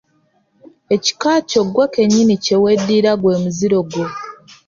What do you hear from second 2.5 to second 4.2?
weddira gwe muziro gwo.